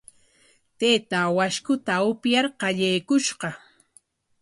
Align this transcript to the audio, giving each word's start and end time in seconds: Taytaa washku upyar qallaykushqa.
Taytaa 0.79 1.27
washku 1.37 1.73
upyar 2.11 2.45
qallaykushqa. 2.59 3.49